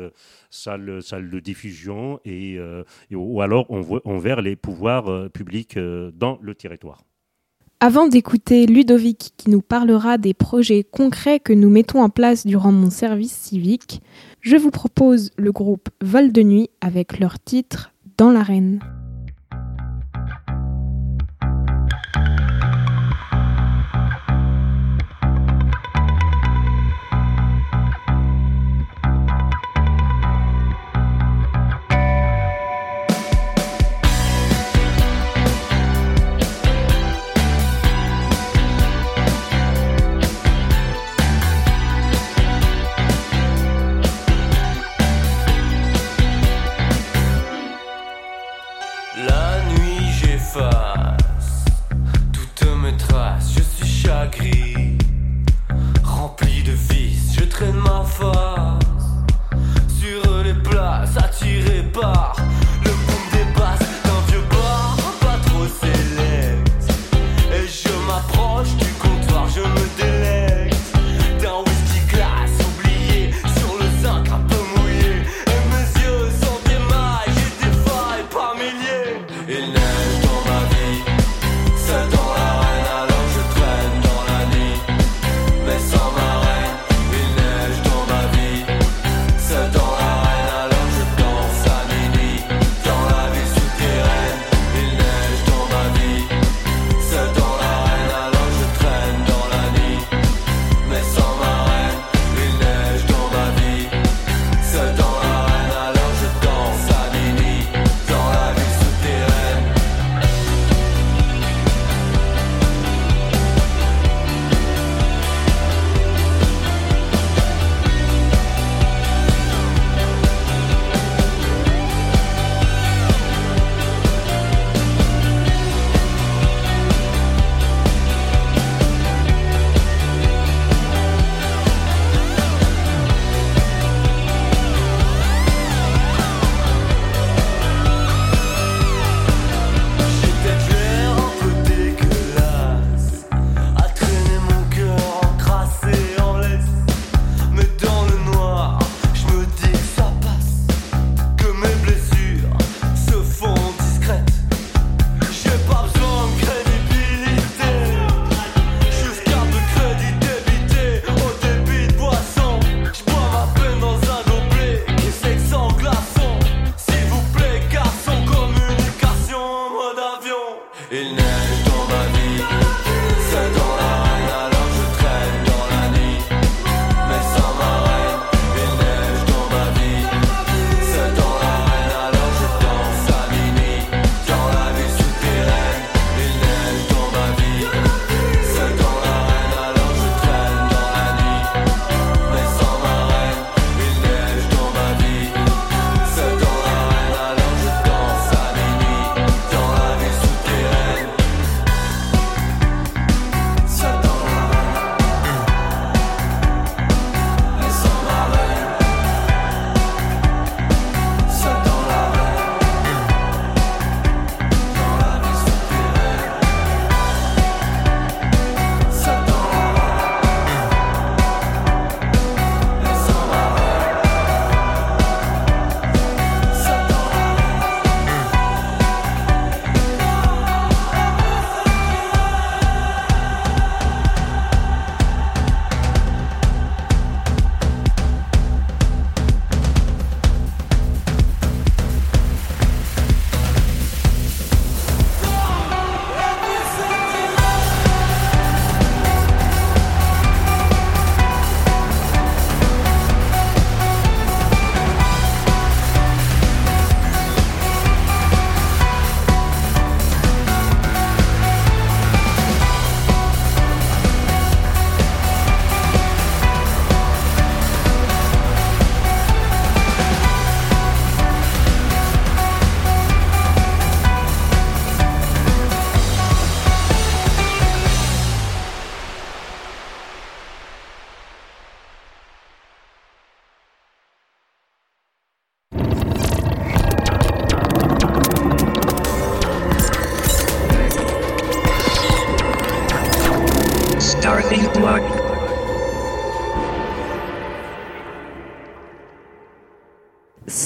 salles, 0.50 1.02
salles 1.10 1.30
de 1.30 1.40
diffusion, 1.40 2.20
et, 2.26 2.60
ou 3.12 3.42
alors 3.42 3.66
envers 4.06 4.42
les 4.42 4.56
pouvoirs 4.56 5.30
publics 5.32 5.78
dans 6.24 6.38
le 6.42 6.54
territoire. 6.56 7.00
Avant 7.88 8.08
d'écouter 8.08 8.66
Ludovic 8.66 9.34
qui 9.38 9.52
nous 9.52 9.62
parlera 9.62 10.18
des 10.18 10.34
projets 10.34 10.84
concrets 10.84 11.40
que 11.40 11.54
nous 11.54 11.70
mettons 11.70 12.02
en 12.02 12.10
place 12.10 12.48
durant 12.48 12.72
mon 12.72 12.90
service 12.90 13.32
civique, 13.32 14.02
je 14.42 14.58
vous 14.58 14.72
propose 14.72 15.30
le 15.38 15.52
groupe 15.52 15.90
Vol 16.02 16.32
de 16.32 16.42
Nuit 16.42 16.72
avec 16.82 17.20
leur 17.20 17.40
titre 17.40 17.92
Dans 18.18 18.32
l'arène. 18.32 18.80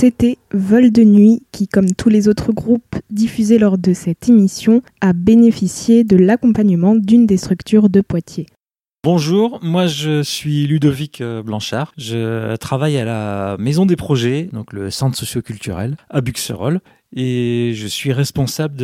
C'était 0.01 0.37
Vol 0.53 0.93
de 0.93 1.03
Nuit 1.03 1.43
qui, 1.51 1.67
comme 1.67 1.91
tous 1.91 2.07
les 2.07 2.29
autres 2.29 2.53
groupes 2.53 2.95
diffusés 3.09 3.59
lors 3.59 3.77
de 3.77 3.91
cette 3.91 4.29
émission, 4.29 4.81
a 5.01 5.11
bénéficié 5.11 6.05
de 6.05 6.15
l'accompagnement 6.15 6.95
d'une 6.95 7.25
des 7.25 7.35
structures 7.35 7.89
de 7.89 7.99
Poitiers. 7.99 8.45
Bonjour, 9.03 9.59
moi 9.61 9.87
je 9.87 10.23
suis 10.23 10.67
Ludovic 10.67 11.19
euh, 11.19 11.43
Blanchard. 11.43 11.91
Je 11.97 12.55
travaille 12.55 12.97
à 12.97 13.03
la 13.03 13.57
Maison 13.59 13.85
des 13.85 13.97
Projets, 13.97 14.49
donc 14.53 14.71
le 14.71 14.89
centre 14.89 15.17
socioculturel 15.17 15.97
à 16.09 16.21
Buxerolles, 16.21 16.79
et 17.13 17.73
je 17.75 17.87
suis 17.87 18.13
responsable 18.13 18.77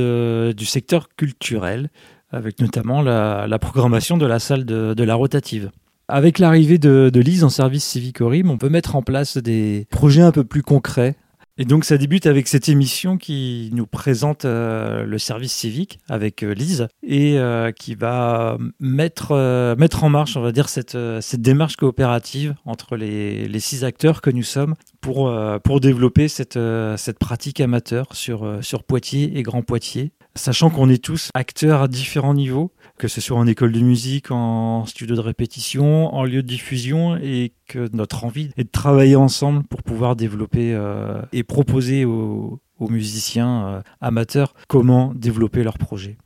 du 0.54 0.65
secteur 0.65 1.08
culturel, 1.15 1.91
avec 2.30 2.60
notamment 2.60 3.01
la, 3.01 3.58
programmation 3.60 4.17
de 4.17 4.25
la 4.25 4.39
salle 4.39 4.65
de 4.65 5.04
la 5.06 5.15
rotative. 5.15 5.71
Avec 6.07 6.37
l'arrivée 6.37 6.77
de, 6.77 7.09
de 7.11 7.19
Lise 7.19 7.43
en 7.43 7.49
service 7.49 7.83
civique 7.83 8.21
au 8.21 8.27
RIM, 8.27 8.51
on 8.51 8.57
peut 8.57 8.69
mettre 8.69 8.95
en 8.95 9.01
place 9.01 9.37
des 9.37 9.87
projets 9.89 10.21
un 10.21 10.31
peu 10.31 10.43
plus 10.43 10.61
concrets. 10.61 11.15
Et 11.57 11.63
donc 11.63 11.85
ça 11.85 11.97
débute 11.97 12.25
avec 12.25 12.49
cette 12.49 12.67
émission 12.67 13.17
qui 13.17 13.69
nous 13.73 13.87
présente 13.87 14.43
euh, 14.43 15.05
le 15.05 15.17
service 15.17 15.53
civique 15.53 15.99
avec 16.09 16.43
euh, 16.43 16.53
Lise 16.53 16.89
et 17.01 17.39
euh, 17.39 17.71
qui 17.71 17.95
va 17.95 18.57
mettre, 18.81 19.31
euh, 19.31 19.73
mettre 19.77 20.03
en 20.03 20.09
marche, 20.09 20.35
on 20.35 20.41
va 20.41 20.51
dire, 20.51 20.67
cette, 20.67 20.97
cette 21.21 21.41
démarche 21.41 21.77
coopérative 21.77 22.55
entre 22.65 22.97
les, 22.97 23.47
les 23.47 23.59
six 23.61 23.85
acteurs 23.85 24.21
que 24.21 24.29
nous 24.29 24.43
sommes 24.43 24.75
pour, 24.99 25.33
pour 25.63 25.79
développer 25.79 26.27
cette, 26.27 26.59
cette 26.97 27.19
pratique 27.19 27.61
amateur 27.61 28.07
sur, 28.13 28.59
sur 28.61 28.83
Poitiers 28.83 29.37
et 29.37 29.43
Grand 29.43 29.61
Poitiers, 29.61 30.11
sachant 30.35 30.69
qu'on 30.69 30.89
est 30.89 31.03
tous 31.03 31.29
acteurs 31.35 31.83
à 31.83 31.87
différents 31.87 32.33
niveaux, 32.33 32.71
que 32.97 33.08
ce 33.08 33.21
soit 33.21 33.38
en 33.38 33.47
école 33.47 33.71
de 33.71 33.79
musique, 33.79 34.31
en 34.31 34.86
studio 34.86 35.15
de 35.15 35.21
répétition, 35.21 36.13
en 36.13 36.23
lieu 36.23 36.41
de 36.41 36.47
diffusion, 36.47 37.17
et 37.17 37.53
que 37.67 37.89
notre 37.93 38.23
envie 38.23 38.51
est 38.58 38.63
de 38.65 38.69
travailler 38.69 39.15
ensemble 39.15 39.63
pour 39.63 39.84
pouvoir 39.84 40.15
développer 40.15 40.73
euh, 40.73 41.21
et 41.34 41.43
proposer 41.43 42.05
aux, 42.05 42.62
musiciens 42.79 43.67
euh, 43.67 43.81
amateurs 44.01 44.53
comment 44.67 45.13
développer 45.15 45.63
leurs 45.63 45.77
projets. 45.77 46.17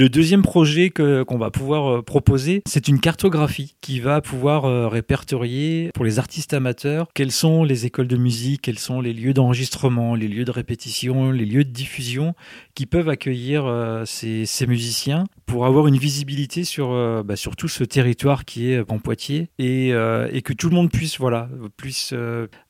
Le 0.00 0.08
deuxième 0.08 0.42
projet 0.42 0.90
que- 0.90 1.22
qu'on 1.22 1.38
va 1.38 1.52
pouvoir 1.52 1.86
euh, 1.98 2.02
proposer, 2.02 2.62
c'est 2.66 2.88
une 2.88 2.98
cartographie 2.98 3.76
qui 3.80 4.00
va 4.00 4.20
pouvoir 4.20 4.64
euh, 4.64 4.88
répertorier 4.88 5.90
pour 5.94 6.04
les 6.04 6.18
artistes 6.18 6.52
amateurs 6.52 7.06
quelles 7.14 7.30
sont 7.30 7.62
les 7.62 7.86
écoles 7.86 8.08
de 8.08 8.16
musique, 8.16 8.62
quels 8.62 8.80
sont 8.80 9.00
les 9.00 9.12
lieux 9.12 9.32
d'enregistrement, 9.32 10.16
les 10.16 10.26
lieux 10.26 10.44
de 10.44 10.50
répétition, 10.50 11.30
les 11.30 11.44
lieux 11.46 11.62
de 11.62 11.70
diffusion 11.70 12.34
qui 12.74 12.86
peuvent 12.86 13.08
accueillir 13.08 13.66
euh, 13.66 14.04
ces, 14.04 14.46
ces 14.46 14.66
musiciens 14.66 15.24
pour 15.46 15.64
avoir 15.64 15.86
une 15.86 15.96
visibilité 15.96 16.64
sur, 16.64 16.88
bah, 17.22 17.36
sur 17.36 17.54
tout 17.54 17.68
ce 17.68 17.84
territoire 17.84 18.44
qui 18.44 18.72
est 18.72 18.82
en 18.90 18.98
Poitiers 18.98 19.50
et, 19.58 19.90
et 19.90 20.42
que 20.42 20.54
tout 20.54 20.70
le 20.70 20.74
monde 20.74 20.90
puisse, 20.90 21.18
voilà, 21.18 21.50
puisse 21.76 22.14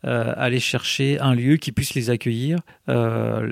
aller 0.03 0.59
chercher 0.59 1.21
un 1.21 1.35
lieu 1.37 1.57
qui 1.57 1.71
puisse 1.71 1.95
les 1.95 2.11
accueillir. 2.11 2.59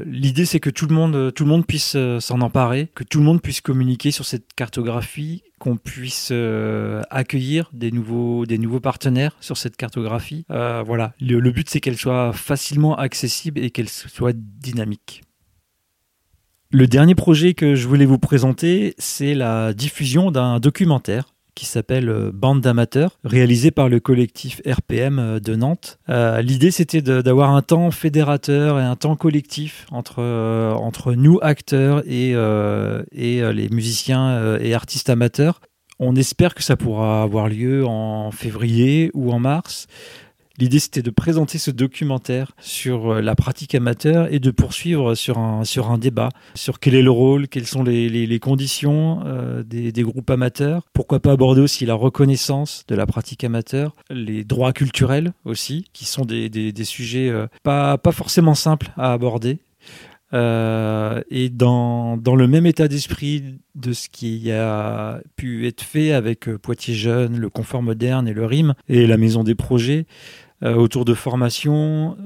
L'idée, 0.06 0.44
c'est 0.44 0.58
que 0.58 0.70
tout 0.70 0.86
le 0.88 0.94
monde, 0.96 1.32
tout 1.34 1.44
le 1.44 1.50
monde 1.50 1.64
puisse 1.64 1.96
s'en 2.18 2.40
emparer, 2.40 2.88
que 2.96 3.04
tout 3.04 3.20
le 3.20 3.24
monde 3.24 3.40
puisse 3.40 3.60
communiquer 3.72 4.10
sur 4.10 4.26
cette 4.26 4.52
cartographie, 4.52 5.44
qu'on 5.58 5.78
puisse 5.78 6.28
euh, 6.30 7.00
accueillir 7.08 7.70
des 7.72 7.90
nouveaux, 7.90 8.44
partenaires 8.80 9.34
sur 9.40 9.56
cette 9.56 9.78
cartographie. 9.78 10.44
Euh, 10.50 10.82
voilà, 10.84 11.14
le 11.22 11.50
but, 11.50 11.70
c'est 11.70 11.80
qu'elle 11.80 11.96
soit 11.96 12.34
facilement 12.34 12.94
accessible 12.98 13.58
et 13.58 13.70
qu'elle 13.70 13.88
soit 13.88 14.36
dynamique. 14.36 15.22
Le 16.70 16.86
dernier 16.86 17.14
projet 17.14 17.54
que 17.54 17.74
je 17.74 17.88
voulais 17.88 18.04
vous 18.04 18.18
présenter, 18.18 18.94
c'est 18.98 19.34
la 19.34 19.72
diffusion 19.72 20.30
d'un 20.30 20.60
documentaire 20.60 21.32
qui 21.54 21.66
s'appelle 21.66 22.08
euh, 22.08 22.30
Bande 22.32 22.60
d'amateurs, 22.60 23.18
réalisé 23.24 23.70
par 23.70 23.88
le 23.88 24.00
collectif 24.00 24.60
RPM 24.66 25.18
euh, 25.18 25.40
de 25.40 25.54
Nantes. 25.54 25.98
Euh, 26.08 26.40
L'idée, 26.40 26.70
c'était 26.70 27.02
d'avoir 27.02 27.50
un 27.50 27.62
temps 27.62 27.90
fédérateur 27.90 28.78
et 28.78 28.82
un 28.82 28.96
temps 28.96 29.16
collectif 29.16 29.86
entre, 29.90 30.22
entre 30.22 31.14
nous, 31.14 31.38
acteurs, 31.42 32.02
et, 32.06 32.30
et 32.30 33.52
les 33.52 33.68
musiciens 33.68 34.56
et 34.58 34.74
artistes 34.74 35.10
amateurs. 35.10 35.60
On 35.98 36.16
espère 36.16 36.54
que 36.54 36.62
ça 36.62 36.76
pourra 36.76 37.22
avoir 37.22 37.48
lieu 37.48 37.86
en 37.86 38.30
février 38.30 39.10
ou 39.14 39.32
en 39.32 39.38
mars. 39.38 39.86
L'idée, 40.58 40.78
c'était 40.78 41.02
de 41.02 41.10
présenter 41.10 41.58
ce 41.58 41.70
documentaire 41.70 42.52
sur 42.60 43.12
euh, 43.14 43.20
la 43.20 43.34
pratique 43.34 43.74
amateur 43.74 44.32
et 44.32 44.38
de 44.38 44.50
poursuivre 44.50 45.14
sur 45.14 45.38
un, 45.38 45.64
sur 45.64 45.90
un 45.90 45.98
débat 45.98 46.28
sur 46.54 46.78
quel 46.80 46.94
est 46.94 47.02
le 47.02 47.10
rôle, 47.10 47.48
quelles 47.48 47.66
sont 47.66 47.82
les, 47.82 48.08
les- 48.08 48.38
conditions 48.38 49.22
euh, 49.24 49.62
des, 49.62 49.92
des 49.92 50.02
groupes 50.02 50.28
amateurs. 50.30 50.82
Pourquoi 50.92 51.20
pas 51.20 51.32
aborder 51.32 51.60
aussi 51.60 51.86
la 51.86 51.94
reconnaissance 51.94 52.84
de 52.88 52.94
la 52.94 53.06
pratique 53.06 53.44
amateur, 53.44 53.94
les 54.10 54.44
droits 54.44 54.72
culturels 54.72 55.32
aussi, 55.44 55.86
qui 55.92 56.04
sont 56.04 56.24
des, 56.24 56.48
des- 56.48 56.72
des 56.72 56.84
sujets 56.84 57.28
euh, 57.28 57.46
pas, 57.62 57.98
pas 57.98 58.12
forcément 58.12 58.54
simples 58.54 58.90
à 58.96 59.12
aborder. 59.12 59.58
Euh, 60.34 61.22
et 61.30 61.50
dans, 61.50 62.16
dans 62.16 62.34
le 62.34 62.48
même 62.48 62.64
état 62.64 62.88
d'esprit 62.88 63.58
de 63.74 63.92
ce 63.92 64.08
qui 64.08 64.50
a 64.50 65.20
pu 65.36 65.66
être 65.66 65.82
fait 65.82 66.12
avec 66.12 66.48
euh, 66.48 66.58
Poitiers 66.58 66.94
Jeunes, 66.94 67.38
le 67.38 67.50
Confort 67.50 67.82
Moderne 67.82 68.26
et 68.26 68.32
le 68.32 68.46
RIM 68.46 68.74
et 68.88 69.06
la 69.06 69.18
Maison 69.18 69.44
des 69.44 69.54
Projets, 69.54 70.06
euh, 70.62 70.74
autour 70.74 71.04
de 71.04 71.12
formations, 71.12 72.16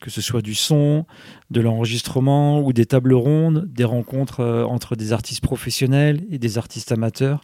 que 0.00 0.10
ce 0.10 0.20
soit 0.20 0.42
du 0.42 0.54
son, 0.54 1.06
de 1.50 1.60
l'enregistrement 1.60 2.60
ou 2.60 2.72
des 2.72 2.86
tables 2.86 3.14
rondes, 3.14 3.66
des 3.72 3.84
rencontres 3.84 4.42
entre 4.68 4.96
des 4.96 5.12
artistes 5.12 5.42
professionnels 5.42 6.24
et 6.30 6.38
des 6.38 6.58
artistes 6.58 6.92
amateurs 6.92 7.42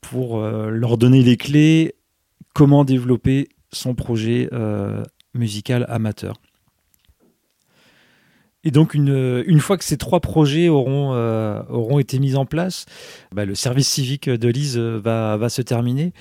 pour 0.00 0.40
leur 0.40 0.96
donner 0.96 1.22
les 1.22 1.36
clés 1.36 1.94
comment 2.54 2.84
développer 2.84 3.48
son 3.70 3.94
projet 3.94 4.48
musical 5.34 5.84
amateur. 5.88 6.36
Et 8.66 8.72
donc, 8.72 8.94
une, 8.94 9.44
une 9.46 9.60
fois 9.60 9.78
que 9.78 9.84
ces 9.84 9.96
trois 9.96 10.18
projets 10.18 10.68
auront, 10.68 11.12
euh, 11.14 11.62
auront 11.68 12.00
été 12.00 12.18
mis 12.18 12.34
en 12.34 12.46
place, 12.46 12.84
bah, 13.30 13.44
le 13.44 13.54
service 13.54 13.86
civique 13.86 14.28
de 14.28 14.48
Lise 14.48 14.76
euh, 14.76 14.98
va, 14.98 15.36
va 15.36 15.48
se 15.48 15.62
terminer. 15.62 16.12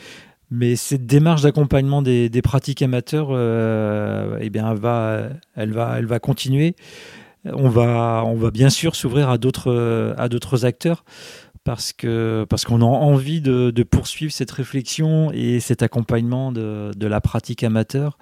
Mais 0.51 0.75
cette 0.75 1.07
démarche 1.07 1.41
d'accompagnement 1.41 2.03
des, 2.03 2.29
pratiques 2.43 2.83
amateurs, 2.83 3.29
euh, 3.31 4.37
eh 4.41 4.51
bien, 4.51 4.71
elle 4.71 4.77
va, 4.77 5.29
elle, 5.55 5.73
va, 5.73 5.95
elle 5.97 6.05
va 6.05 6.19
continuer. 6.19 6.75
On 7.45 7.67
va, 7.67 8.23
on 8.27 8.35
va 8.35 8.51
bien 8.51 8.69
sûr 8.69 8.95
s'ouvrir 8.95 9.31
à 9.31 9.39
d'autres, 9.39 10.13
à 10.15 10.29
d'autres 10.29 10.65
acteurs 10.65 11.03
parce 11.63 11.93
que 11.93 12.45
parce 12.47 12.63
qu'on 12.63 12.81
a 12.81 12.85
envie 12.85 13.41
de, 13.41 13.71
de 13.71 13.83
poursuivre 13.83 14.31
cette 14.31 14.51
réflexion 14.51 15.31
et 15.33 15.59
cet 15.59 15.81
accompagnement 15.81 16.51
de, 16.51 16.91
de 16.95 17.07
la 17.07 17.21
pratique 17.21 17.63
amateur, 17.63 18.19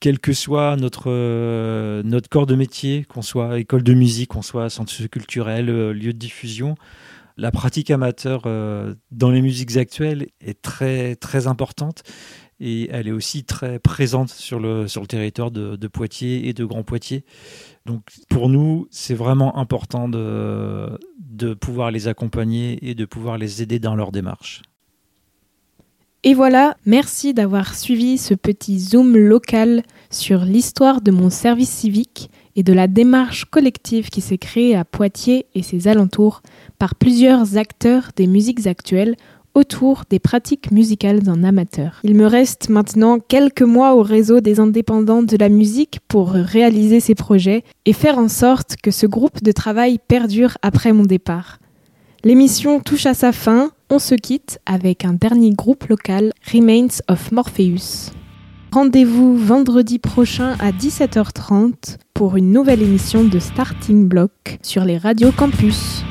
quel 0.00 0.18
que 0.18 0.32
soit 0.32 0.76
notre 0.76 1.04
euh, 1.08 2.02
notre 2.04 2.28
corps 2.28 2.46
de 2.46 2.54
métier, 2.54 3.04
qu'on 3.04 3.22
soit 3.22 3.58
école 3.58 3.82
de 3.82 3.94
musique, 3.94 4.30
qu'on 4.30 4.42
soit 4.42 4.70
centre 4.70 5.06
culturel, 5.06 5.70
euh, 5.70 5.92
lieu 5.92 6.12
de 6.12 6.18
diffusion. 6.18 6.74
La 7.38 7.50
pratique 7.50 7.90
amateur 7.90 8.42
euh, 8.46 8.94
dans 9.10 9.30
les 9.30 9.42
musiques 9.42 9.76
actuelles 9.76 10.28
est 10.40 10.60
très 10.62 11.16
très 11.16 11.46
importante 11.46 12.02
et 12.60 12.88
elle 12.90 13.08
est 13.08 13.12
aussi 13.12 13.44
très 13.44 13.78
présente 13.78 14.30
sur 14.30 14.58
le 14.58 14.88
sur 14.88 15.02
le 15.02 15.06
territoire 15.06 15.50
de, 15.50 15.76
de 15.76 15.88
Poitiers 15.88 16.48
et 16.48 16.54
de 16.54 16.64
Grand 16.64 16.82
Poitiers. 16.82 17.24
Donc 17.84 18.02
pour 18.30 18.48
nous, 18.48 18.88
c'est 18.90 19.14
vraiment 19.14 19.58
important 19.58 20.08
de, 20.08 20.98
de 21.18 21.54
pouvoir 21.54 21.90
les 21.90 22.08
accompagner 22.08 22.78
et 22.88 22.94
de 22.94 23.04
pouvoir 23.04 23.38
les 23.38 23.62
aider 23.62 23.78
dans 23.78 23.94
leur 23.94 24.12
démarche. 24.12 24.62
Et 26.28 26.34
voilà, 26.34 26.76
merci 26.86 27.34
d'avoir 27.34 27.76
suivi 27.76 28.18
ce 28.18 28.34
petit 28.34 28.80
zoom 28.80 29.16
local 29.16 29.84
sur 30.10 30.40
l'histoire 30.40 31.00
de 31.00 31.12
mon 31.12 31.30
service 31.30 31.70
civique 31.70 32.32
et 32.56 32.64
de 32.64 32.72
la 32.72 32.88
démarche 32.88 33.44
collective 33.44 34.08
qui 34.10 34.20
s'est 34.20 34.36
créée 34.36 34.74
à 34.74 34.84
Poitiers 34.84 35.46
et 35.54 35.62
ses 35.62 35.86
alentours 35.86 36.42
par 36.80 36.96
plusieurs 36.96 37.56
acteurs 37.58 38.10
des 38.16 38.26
musiques 38.26 38.66
actuelles 38.66 39.14
autour 39.54 40.02
des 40.10 40.18
pratiques 40.18 40.72
musicales 40.72 41.20
en 41.28 41.44
amateur. 41.44 42.00
Il 42.02 42.16
me 42.16 42.26
reste 42.26 42.70
maintenant 42.70 43.20
quelques 43.20 43.62
mois 43.62 43.94
au 43.94 44.02
réseau 44.02 44.40
des 44.40 44.58
indépendants 44.58 45.22
de 45.22 45.36
la 45.36 45.48
musique 45.48 46.00
pour 46.08 46.30
réaliser 46.30 46.98
ces 46.98 47.14
projets 47.14 47.62
et 47.84 47.92
faire 47.92 48.18
en 48.18 48.26
sorte 48.26 48.74
que 48.82 48.90
ce 48.90 49.06
groupe 49.06 49.44
de 49.44 49.52
travail 49.52 50.00
perdure 50.08 50.58
après 50.60 50.92
mon 50.92 51.04
départ. 51.04 51.60
L'émission 52.26 52.80
touche 52.80 53.06
à 53.06 53.14
sa 53.14 53.30
fin, 53.30 53.70
on 53.88 54.00
se 54.00 54.16
quitte 54.16 54.58
avec 54.66 55.04
un 55.04 55.12
dernier 55.12 55.52
groupe 55.52 55.84
local, 55.84 56.32
Remains 56.52 56.88
of 57.06 57.30
Morpheus. 57.30 58.10
Rendez-vous 58.72 59.36
vendredi 59.36 60.00
prochain 60.00 60.56
à 60.58 60.72
17h30 60.72 61.98
pour 62.14 62.36
une 62.36 62.50
nouvelle 62.50 62.82
émission 62.82 63.22
de 63.22 63.38
Starting 63.38 64.08
Block 64.08 64.58
sur 64.60 64.84
les 64.84 64.98
radios 64.98 65.30
campus. 65.30 66.02